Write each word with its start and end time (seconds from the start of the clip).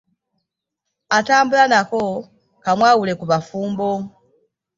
Atambula 1.17 1.65
nako 1.71 2.03
kamwawule 2.63 3.13
ku 3.19 3.25
bafumbo. 3.31 3.89